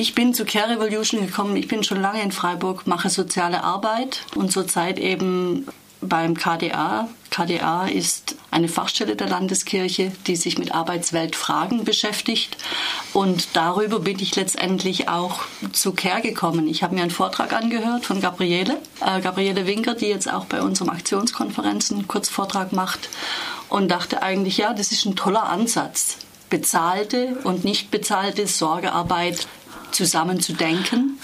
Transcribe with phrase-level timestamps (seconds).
[0.00, 1.56] Ich bin zu Care Revolution gekommen.
[1.56, 5.66] Ich bin schon lange in Freiburg, mache soziale Arbeit und zurzeit eben
[6.00, 7.06] beim KDA.
[7.28, 12.56] KDA ist eine Fachstelle der Landeskirche, die sich mit Arbeitsweltfragen beschäftigt.
[13.12, 15.40] Und darüber bin ich letztendlich auch
[15.72, 16.66] zu CARE gekommen.
[16.66, 20.62] Ich habe mir einen Vortrag angehört von Gabriele, äh, Gabriele Winker, die jetzt auch bei
[20.62, 23.10] unserem Aktionskonferenzen einen Kurzvortrag macht
[23.68, 26.16] und dachte eigentlich, ja, das ist ein toller Ansatz.
[26.48, 29.46] Bezahlte und nicht bezahlte Sorgearbeit
[29.92, 31.18] zusammenzudenken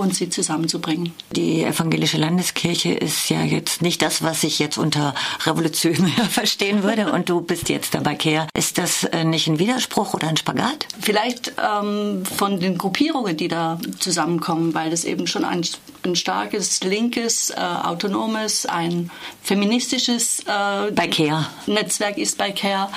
[0.00, 1.12] und sie zusammenzubringen.
[1.32, 5.14] Die evangelische Landeskirche ist ja jetzt nicht das, was ich jetzt unter
[5.44, 8.48] Revolution verstehen würde und du bist jetzt dabei, Kehr.
[8.56, 10.86] Ist das äh, nicht ein Widerspruch oder ein Spagat?
[11.00, 15.66] Vielleicht ähm, von den Gruppierungen, die da zusammenkommen, weil das eben schon ein,
[16.04, 19.10] ein starkes linkes, äh, autonomes, ein
[19.42, 21.46] feministisches äh, bei Care.
[21.66, 22.88] Netzwerk ist bei Care.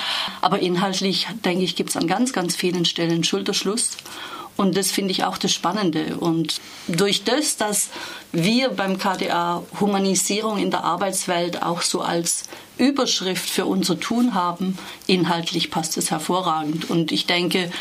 [0.41, 3.97] Aber inhaltlich, denke ich, gibt es an ganz, ganz vielen Stellen Schulterschluss.
[4.55, 6.17] Und das finde ich auch das Spannende.
[6.17, 7.89] Und durch das, dass
[8.31, 12.43] wir beim KDA Humanisierung in der Arbeitswelt auch so als
[12.77, 16.89] Überschrift für unser Tun haben, inhaltlich passt es hervorragend.
[16.89, 17.71] Und ich denke,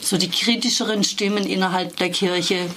[0.00, 2.68] so die kritischeren Stimmen innerhalb der Kirche,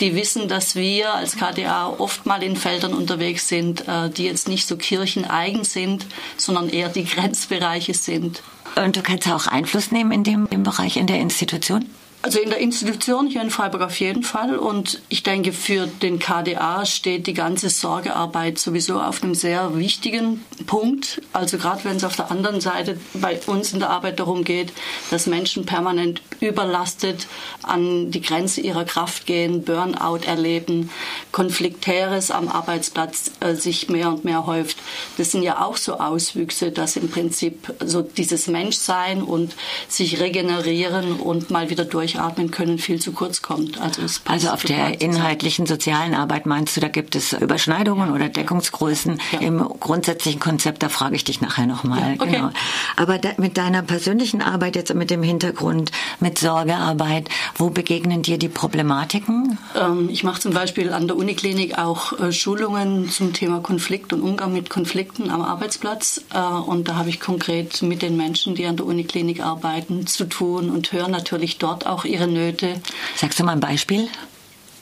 [0.00, 4.48] die wissen, dass wir als KDA oft mal in Feldern unterwegs sind, äh, die jetzt
[4.48, 8.42] nicht so kircheneigen sind, sondern eher die Grenzbereiche sind.
[8.76, 11.86] Und du kannst auch Einfluss nehmen in dem, dem Bereich in der Institution?
[12.20, 14.56] Also in der Institution hier in Freiburg auf jeden Fall.
[14.58, 20.44] Und ich denke, für den KDA steht die ganze Sorgearbeit sowieso auf einem sehr wichtigen
[20.66, 21.22] Punkt.
[21.32, 24.72] Also gerade wenn es auf der anderen Seite bei uns in der Arbeit darum geht,
[25.12, 27.28] dass Menschen permanent überlastet
[27.62, 30.90] an die Grenze ihrer Kraft gehen, Burnout erleben,
[31.30, 34.78] Konfliktäres am Arbeitsplatz äh, sich mehr und mehr häuft.
[35.18, 39.54] Das sind ja auch so Auswüchse, dass im Prinzip so dieses Menschsein und
[39.88, 43.80] sich regenerieren und mal wieder durch durchatmen können, viel zu kurz kommt.
[43.80, 48.28] Also, also auf der inhaltlichen sozialen Arbeit meinst du, da gibt es Überschneidungen ja, oder
[48.28, 49.38] Deckungsgrößen ja.
[49.40, 52.00] im grundsätzlichen Konzept, da frage ich dich nachher nochmal.
[52.00, 52.32] Ja, okay.
[52.32, 52.50] genau.
[52.96, 58.38] Aber da, mit deiner persönlichen Arbeit jetzt mit dem Hintergrund, mit Sorgearbeit, wo begegnen dir
[58.38, 59.58] die Problematiken?
[59.76, 64.22] Ähm, ich mache zum Beispiel an der Uniklinik auch äh, Schulungen zum Thema Konflikt und
[64.22, 66.22] Umgang mit Konflikten am Arbeitsplatz.
[66.32, 70.24] Äh, und da habe ich konkret mit den Menschen, die an der Uniklinik arbeiten, zu
[70.24, 72.80] tun und höre natürlich dort auch ihre Nöte.
[73.16, 74.08] Sagst du mal ein Beispiel?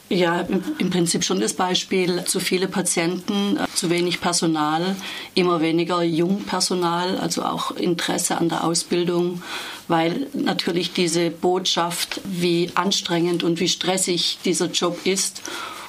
[0.09, 0.47] Ja,
[0.77, 2.23] im Prinzip schon das Beispiel.
[2.23, 4.95] Zu viele Patienten, äh, zu wenig Personal,
[5.35, 9.41] immer weniger Jungpersonal, also auch Interesse an der Ausbildung,
[9.89, 15.41] weil natürlich diese Botschaft, wie anstrengend und wie stressig dieser Job ist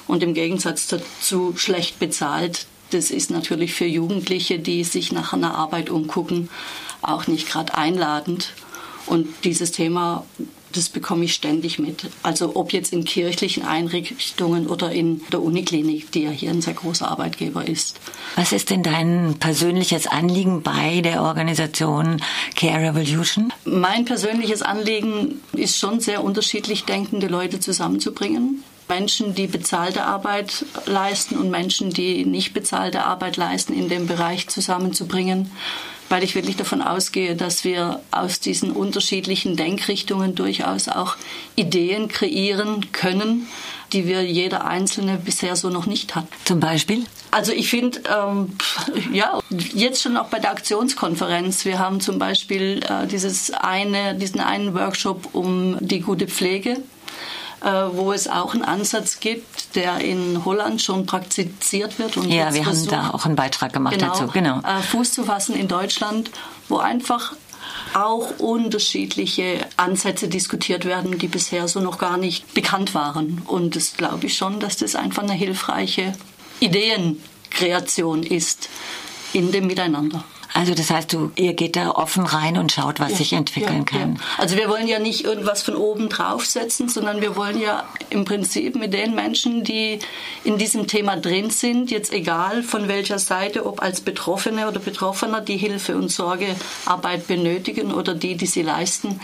[0.07, 5.55] und im Gegensatz dazu schlecht bezahlt, das ist natürlich für Jugendliche, die sich nach einer
[5.55, 6.49] Arbeit umgucken,
[7.01, 8.51] auch nicht gerade einladend.
[9.05, 10.25] Und dieses Thema
[10.73, 12.07] das bekomme ich ständig mit.
[12.23, 16.73] Also ob jetzt in kirchlichen Einrichtungen oder in der Uniklinik, die ja hier ein sehr
[16.73, 17.99] großer Arbeitgeber ist.
[18.35, 22.21] Was ist denn dein persönliches Anliegen bei der Organisation
[22.55, 23.51] Care Revolution?
[23.65, 28.63] Mein persönliches Anliegen ist schon sehr unterschiedlich denkende Leute zusammenzubringen.
[28.89, 34.49] Menschen, die bezahlte Arbeit leisten und Menschen, die nicht bezahlte Arbeit leisten, in dem Bereich
[34.49, 35.51] zusammenzubringen
[36.09, 41.15] weil ich wirklich davon ausgehe, dass wir aus diesen unterschiedlichen Denkrichtungen durchaus auch
[41.55, 43.47] Ideen kreieren können,
[43.93, 46.27] die wir jeder Einzelne bisher so noch nicht hat.
[46.45, 47.05] Zum Beispiel?
[47.31, 48.53] Also ich finde, ähm,
[49.13, 54.41] ja, jetzt schon auch bei der Aktionskonferenz, wir haben zum Beispiel äh, dieses eine, diesen
[54.41, 56.77] einen Workshop um die gute Pflege
[57.61, 62.17] wo es auch einen Ansatz gibt, der in Holland schon praktiziert wird.
[62.17, 64.27] Und ja, wir versucht, haben da auch einen Beitrag gemacht genau, dazu.
[64.27, 64.59] Genau.
[64.61, 66.31] Äh, Fuß zu fassen in Deutschland,
[66.67, 67.33] wo einfach
[67.93, 73.41] auch unterschiedliche Ansätze diskutiert werden, die bisher so noch gar nicht bekannt waren.
[73.45, 76.13] Und das glaube ich schon, dass das einfach eine hilfreiche
[76.59, 78.69] Ideenkreation ist
[79.33, 80.23] in dem Miteinander.
[80.53, 83.85] Also das heißt, du, ihr geht da offen rein und schaut, was ja, sich entwickeln
[83.91, 84.15] ja, kann.
[84.15, 84.21] Ja.
[84.37, 88.75] Also wir wollen ja nicht irgendwas von oben draufsetzen, sondern wir wollen ja im Prinzip
[88.75, 89.99] mit den Menschen, die
[90.43, 95.41] in diesem Thema drin sind, jetzt egal von welcher Seite, ob als Betroffene oder Betroffener,
[95.41, 99.19] die Hilfe und Sorgearbeit benötigen oder die, die sie leisten,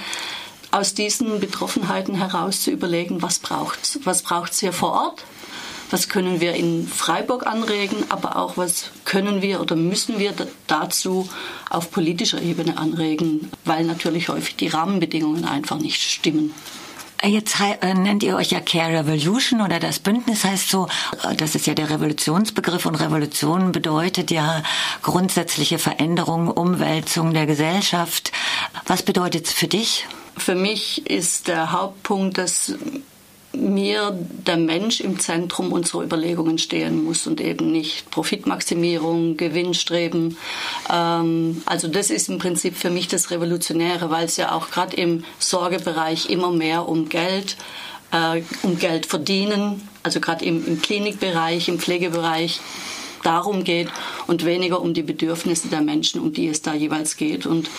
[0.71, 5.23] aus diesen Betroffenheiten heraus zu überlegen, was braucht was braucht's hier vor Ort,
[5.91, 10.33] was können wir in Freiburg anregen, aber auch was können wir oder müssen wir
[10.67, 11.29] dazu
[11.69, 16.53] auf politischer Ebene anregen, weil natürlich häufig die Rahmenbedingungen einfach nicht stimmen.
[17.23, 20.87] Jetzt äh, nennt ihr euch ja Care Revolution oder das Bündnis heißt so,
[21.23, 24.61] äh, das ist ja der Revolutionsbegriff und Revolution bedeutet ja
[25.01, 28.31] grundsätzliche Veränderung, Umwälzung der Gesellschaft.
[28.85, 30.05] Was bedeutet es für dich?
[30.37, 32.73] Für mich ist der Hauptpunkt, dass
[33.55, 40.37] mir der Mensch im Zentrum unserer Überlegungen stehen muss und eben nicht Profitmaximierung, Gewinnstreben.
[40.91, 44.95] Ähm, also das ist im Prinzip für mich das Revolutionäre, weil es ja auch gerade
[44.95, 47.57] im Sorgebereich immer mehr um Geld,
[48.11, 52.59] äh, um Geld verdienen, also gerade im, im Klinikbereich, im Pflegebereich
[53.23, 53.89] darum geht
[54.27, 57.45] und weniger um die Bedürfnisse der Menschen, um die es da jeweils geht.
[57.45, 57.69] Und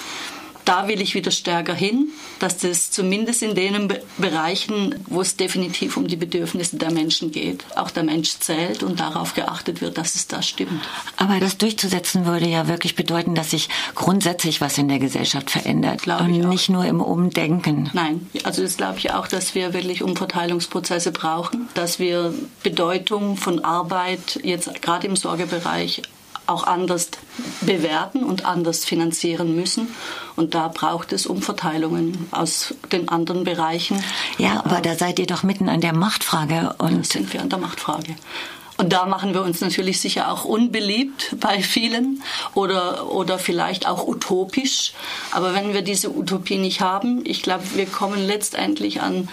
[0.66, 2.08] da will ich wieder stärker hin,
[2.40, 7.64] dass das zumindest in den Bereichen, wo es definitiv um die Bedürfnisse der Menschen geht,
[7.76, 10.82] auch der Mensch zählt und darauf geachtet wird, dass es da stimmt.
[11.16, 16.02] Aber das durchzusetzen würde ja wirklich bedeuten, dass sich grundsätzlich was in der Gesellschaft verändert
[16.02, 17.88] glaube und nicht nur im Umdenken.
[17.92, 23.64] Nein, also das glaube ich auch, dass wir wirklich Umverteilungsprozesse brauchen, dass wir Bedeutung von
[23.64, 26.02] Arbeit jetzt gerade im Sorgebereich
[26.46, 27.10] auch anders
[27.60, 29.88] bewerten und anders finanzieren müssen.
[30.37, 34.02] Und da braucht es Umverteilungen aus den anderen Bereichen.
[34.38, 36.75] Ja, aber da seid ihr doch mitten an der Machtfrage.
[36.78, 38.14] Und da sind wir an der Machtfrage.
[38.78, 42.22] Und da machen wir uns natürlich sicher auch unbeliebt bei vielen
[42.54, 44.92] oder, oder vielleicht auch utopisch.
[45.31, 49.28] Aber wenn wir diese Utopie nicht haben, ich glaube, wir kommen letztendlich an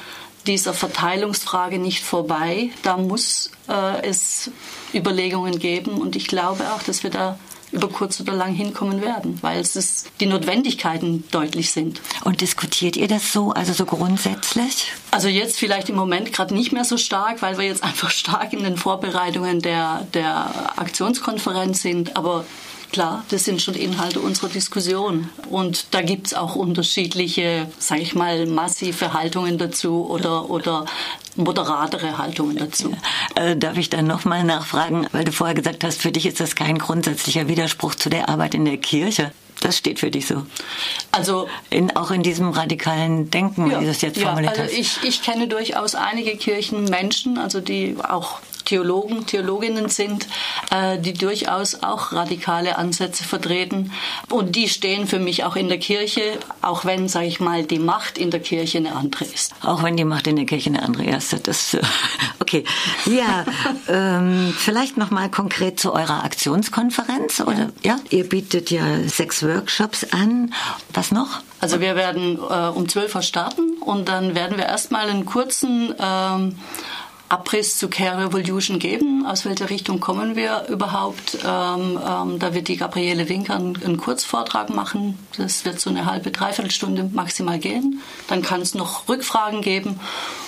[0.47, 2.69] dieser Verteilungsfrage nicht vorbei.
[2.83, 4.51] Da muss äh, es
[4.93, 7.37] Überlegungen geben und ich glaube auch, dass wir da
[7.73, 11.99] über kurz oder lang hinkommen werden, weil es ist, die Notwendigkeiten deutlich sind.
[12.23, 14.93] Und diskutiert ihr das so, also so grundsätzlich?
[15.09, 18.53] Also jetzt vielleicht im Moment gerade nicht mehr so stark, weil wir jetzt einfach stark
[18.53, 22.15] in den Vorbereitungen der, der Aktionskonferenz sind.
[22.15, 22.45] Aber
[22.93, 25.27] Klar, das sind schon Inhalte unserer Diskussion.
[25.49, 30.85] Und da gibt es auch unterschiedliche, sage ich mal, massive Haltungen dazu oder, oder
[31.35, 32.95] moderatere Haltungen dazu.
[33.33, 36.55] Äh, darf ich dann nochmal nachfragen, weil du vorher gesagt hast, für dich ist das
[36.55, 39.31] kein grundsätzlicher Widerspruch zu der Arbeit in der Kirche.
[39.61, 40.45] Das steht für dich so.
[41.11, 44.75] Also in, auch in diesem radikalen Denken, ja, wie du es jetzt formuliert ja, also
[44.75, 50.27] ich, ich kenne durchaus einige Kirchenmenschen, also die auch Theologen, Theologinnen sind,
[50.71, 53.91] äh, die durchaus auch radikale Ansätze vertreten.
[54.29, 56.21] Und die stehen für mich auch in der Kirche,
[56.61, 59.53] auch wenn, sage ich mal, die Macht in der Kirche eine andere ist.
[59.63, 61.35] Auch wenn die Macht in der Kirche eine andere ist.
[61.47, 61.81] Das, äh,
[62.39, 62.63] okay.
[63.05, 63.45] Ja,
[63.87, 67.41] ähm, vielleicht nochmal konkret zu eurer Aktionskonferenz.
[67.41, 67.93] Oder, ja.
[67.93, 70.53] ja, ihr bietet ja sechs Workshops an.
[70.93, 71.41] Was noch?
[71.59, 75.93] Also wir werden äh, um 12 Uhr starten und dann werden wir erstmal einen kurzen
[75.97, 76.57] ähm,
[77.29, 79.25] Abriss zu Care Revolution geben.
[79.25, 81.39] Aus welcher Richtung kommen wir überhaupt?
[81.45, 85.17] Ähm, ähm, da wird die Gabriele Winker einen, einen, Kurzvortrag machen.
[85.37, 88.01] Das wird so eine halbe, dreiviertel Stunde maximal gehen.
[88.27, 89.99] Dann kann es noch Rückfragen geben.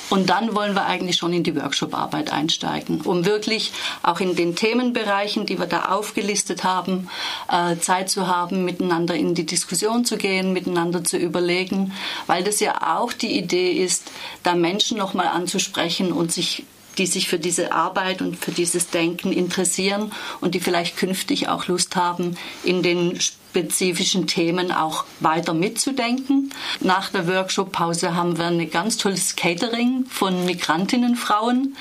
[0.09, 3.71] Und dann wollen wir eigentlich schon in die Workshop-Arbeit einsteigen, um wirklich
[4.03, 7.09] auch in den Themenbereichen, die wir da aufgelistet haben,
[7.51, 11.93] äh, Zeit zu haben, miteinander in die Diskussion zu gehen, miteinander zu überlegen,
[12.27, 14.11] weil das ja auch die Idee ist,
[14.43, 16.63] da Menschen nochmal anzusprechen und sich
[16.97, 21.67] die sich für diese Arbeit und für dieses Denken interessieren und die vielleicht künftig auch
[21.67, 23.19] Lust haben, in den
[23.55, 26.51] spezifischen Themen auch weiter mitzudenken.
[26.81, 31.77] Nach der Workshop-Pause haben wir ein ganz tolles Catering von Migrantinnenfrauen,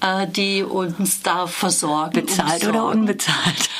[0.00, 2.26] äh, die uns da versorgen.
[2.26, 3.70] Bezahlt oder unbezahlt?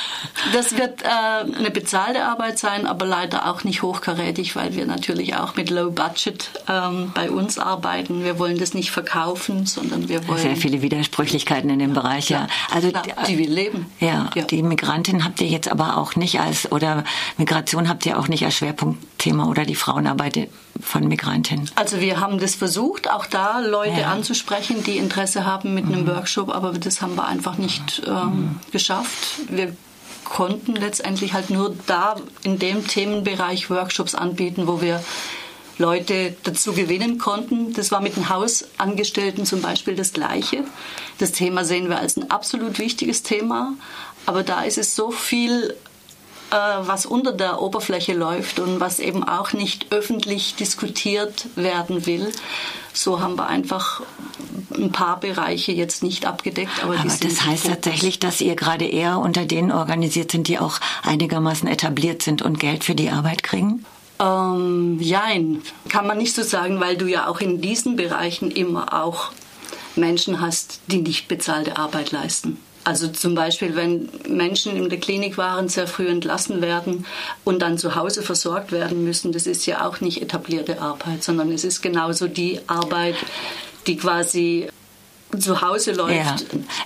[0.51, 5.35] Das wird äh, eine bezahlte Arbeit sein, aber leider auch nicht hochkarätig, weil wir natürlich
[5.35, 8.23] auch mit Low Budget ähm, bei uns arbeiten.
[8.23, 10.39] Wir wollen das nicht verkaufen, sondern wir wollen.
[10.39, 12.47] Sehr viele Widersprüchlichkeiten in dem Bereich, ja.
[12.73, 13.85] Also ja, die wir leben.
[13.99, 17.03] Ja, ja, die Migrantin habt ihr jetzt aber auch nicht als oder
[17.37, 20.49] Migration habt ihr auch nicht als Schwerpunktthema oder die Frauenarbeit
[20.81, 21.69] von Migrantinnen?
[21.75, 24.11] Also wir haben das versucht, auch da Leute ja.
[24.11, 25.93] anzusprechen, die Interesse haben mit mhm.
[25.93, 28.59] einem Workshop, aber das haben wir einfach nicht ähm, mhm.
[28.71, 29.41] geschafft.
[29.49, 29.75] Wir
[30.33, 35.03] konnten letztendlich halt nur da in dem Themenbereich Workshops anbieten, wo wir
[35.77, 37.73] Leute dazu gewinnen konnten.
[37.73, 40.63] Das war mit den Hausangestellten zum Beispiel das Gleiche.
[41.19, 43.73] Das Thema sehen wir als ein absolut wichtiges Thema,
[44.25, 45.75] aber da ist es so viel
[46.53, 52.31] was unter der Oberfläche läuft und was eben auch nicht öffentlich diskutiert werden will.
[52.93, 54.01] So haben wir einfach
[54.75, 56.83] ein paar Bereiche jetzt nicht abgedeckt.
[56.83, 60.79] Aber, aber das heißt tatsächlich, dass ihr gerade eher unter denen organisiert sind, die auch
[61.03, 63.85] einigermaßen etabliert sind und Geld für die Arbeit kriegen?
[64.19, 68.93] Ähm, jein, kann man nicht so sagen, weil du ja auch in diesen Bereichen immer
[68.93, 69.31] auch
[69.95, 72.59] Menschen hast, die nicht bezahlte Arbeit leisten.
[72.83, 77.05] Also zum Beispiel, wenn Menschen in der Klinik waren, sehr früh entlassen werden
[77.43, 81.51] und dann zu Hause versorgt werden müssen, das ist ja auch nicht etablierte Arbeit, sondern
[81.51, 83.15] es ist genauso die Arbeit,
[83.87, 84.69] die quasi
[85.39, 86.13] zu Hause läuft.
[86.13, 86.35] Ja,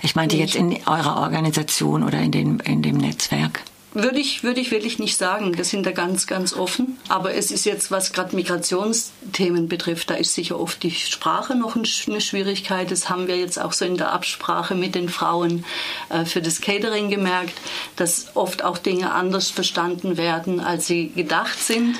[0.02, 3.60] ich meinte jetzt in eurer Organisation oder in dem, in dem Netzwerk.
[3.94, 5.54] Würde ich, würde ich wirklich nicht sagen.
[5.56, 6.98] Das sind da ganz, ganz offen.
[7.08, 11.76] Aber es ist jetzt, was gerade Migrationsthemen betrifft, da ist sicher oft die Sprache noch
[11.76, 12.90] eine Schwierigkeit.
[12.90, 15.64] Das haben wir jetzt auch so in der Absprache mit den Frauen
[16.10, 17.54] äh, für das Catering gemerkt,
[17.96, 21.96] dass oft auch Dinge anders verstanden werden, als sie gedacht sind.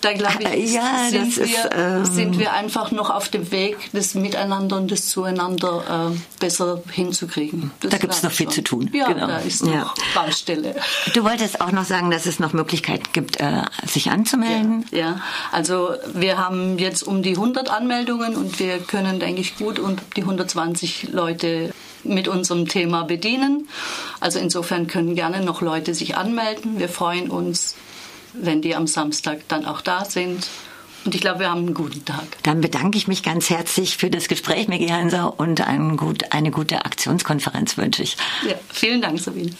[0.00, 3.90] Da glaube ich, ja, sind, wir, ist, ähm, sind wir einfach noch auf dem Weg,
[3.92, 7.70] das Miteinander und das Zueinander äh, besser hinzukriegen.
[7.80, 8.90] Das da gibt es noch viel zu tun.
[8.94, 9.26] Ja, genau.
[9.26, 9.94] da ist noch ja.
[10.14, 10.74] Baustelle.
[11.14, 14.86] Du wolltest auch noch sagen, dass es noch Möglichkeiten gibt, äh, sich anzumelden.
[14.90, 15.20] Ja, ja,
[15.52, 20.00] also wir haben jetzt um die 100 Anmeldungen und wir können, denke ich, gut und
[20.16, 23.68] die 120 Leute mit unserem Thema bedienen.
[24.20, 26.78] Also insofern können gerne noch Leute sich anmelden.
[26.78, 27.76] Wir freuen uns
[28.34, 30.48] wenn die am Samstag dann auch da sind.
[31.04, 32.24] Und ich glaube, wir haben einen guten Tag.
[32.42, 36.50] Dann bedanke ich mich ganz herzlich für das Gespräch, Migi Hanser, und eine, gut, eine
[36.50, 38.18] gute Aktionskonferenz wünsche ich.
[38.46, 39.48] Ja, vielen Dank, Sabine.